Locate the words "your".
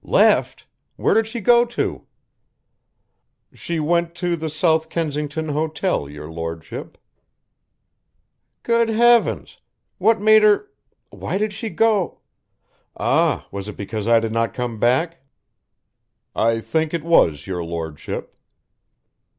6.09-6.27, 17.45-17.63